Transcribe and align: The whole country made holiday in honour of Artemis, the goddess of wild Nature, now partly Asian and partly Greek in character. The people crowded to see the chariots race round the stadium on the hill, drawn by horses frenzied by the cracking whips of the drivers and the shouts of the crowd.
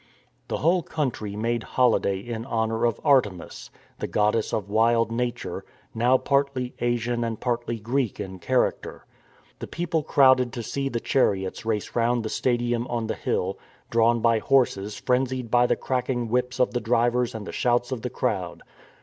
The 0.47 0.57
whole 0.57 0.81
country 0.81 1.35
made 1.35 1.61
holiday 1.61 2.17
in 2.17 2.43
honour 2.47 2.85
of 2.85 2.99
Artemis, 3.03 3.69
the 3.99 4.07
goddess 4.07 4.51
of 4.51 4.67
wild 4.67 5.11
Nature, 5.11 5.63
now 5.93 6.17
partly 6.17 6.73
Asian 6.79 7.23
and 7.23 7.39
partly 7.39 7.77
Greek 7.77 8.19
in 8.19 8.39
character. 8.39 9.05
The 9.59 9.67
people 9.67 10.01
crowded 10.01 10.51
to 10.53 10.63
see 10.63 10.89
the 10.89 10.99
chariots 10.99 11.65
race 11.67 11.95
round 11.95 12.23
the 12.25 12.29
stadium 12.29 12.87
on 12.87 13.05
the 13.05 13.13
hill, 13.13 13.59
drawn 13.91 14.21
by 14.21 14.39
horses 14.39 14.95
frenzied 14.99 15.51
by 15.51 15.67
the 15.67 15.75
cracking 15.75 16.29
whips 16.29 16.59
of 16.59 16.73
the 16.73 16.81
drivers 16.81 17.35
and 17.35 17.45
the 17.45 17.51
shouts 17.51 17.91
of 17.91 18.01
the 18.01 18.09
crowd. 18.09 18.63